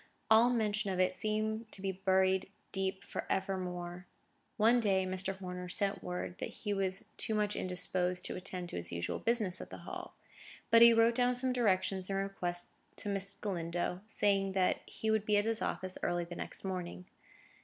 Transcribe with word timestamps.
All 0.31 0.49
mention 0.49 0.89
of 0.89 0.99
it 0.99 1.13
seemed 1.13 1.67
buried 2.05 2.49
deep 2.71 3.03
for 3.03 3.27
evermore. 3.31 4.07
One 4.57 4.79
day, 4.79 5.05
Mr. 5.05 5.37
Horner 5.37 5.69
sent 5.69 6.03
word 6.03 6.39
that 6.39 6.49
he 6.49 6.73
was 6.73 7.05
too 7.17 7.35
much 7.35 7.55
indisposed 7.55 8.25
to 8.25 8.35
attend 8.35 8.69
to 8.69 8.77
his 8.77 8.91
usual 8.91 9.19
business 9.19 9.61
at 9.61 9.69
the 9.69 9.85
Hall; 9.85 10.15
but 10.71 10.81
he 10.81 10.91
wrote 10.91 11.13
down 11.13 11.35
some 11.35 11.53
directions 11.53 12.09
and 12.09 12.17
requests 12.17 12.71
to 12.95 13.09
Miss 13.09 13.35
Galindo, 13.35 14.01
saying 14.07 14.53
that 14.53 14.79
he 14.87 15.11
would 15.11 15.23
be 15.23 15.37
at 15.37 15.45
his 15.45 15.61
office 15.61 15.99
early 16.01 16.23
the 16.23 16.35
next 16.35 16.63
morning. 16.63 17.05